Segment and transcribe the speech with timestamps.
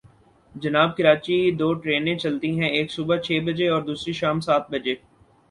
[0.55, 4.95] جناب، کراچی دو ٹرینیں چلتی ہیں، ایک صبح چھ بجے اور دوسری شام سات بجے۔